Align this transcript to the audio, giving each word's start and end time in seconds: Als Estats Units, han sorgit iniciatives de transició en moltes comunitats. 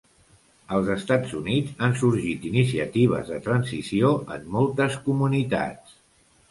Als 0.77 0.87
Estats 0.93 1.35
Units, 1.39 1.75
han 1.87 1.93
sorgit 2.01 2.49
iniciatives 2.53 3.31
de 3.35 3.41
transició 3.51 4.13
en 4.39 4.53
moltes 4.59 5.01
comunitats. 5.09 5.97